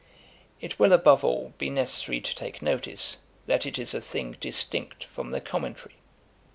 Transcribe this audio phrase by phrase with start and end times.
[0.61, 5.03] ]'It will, above all, be necessary to take notice, that it is a thing distinct
[5.03, 5.93] from the Commentary.